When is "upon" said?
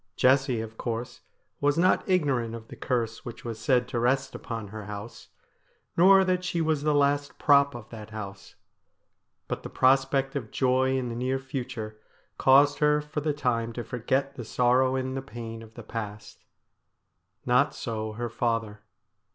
4.33-4.69